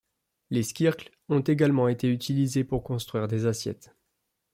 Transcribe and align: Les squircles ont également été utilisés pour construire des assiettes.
Les 0.49 0.63
squircles 0.63 1.11
ont 1.29 1.41
également 1.41 1.87
été 1.87 2.07
utilisés 2.11 2.63
pour 2.63 2.83
construire 2.83 3.27
des 3.27 3.45
assiettes. 3.45 3.93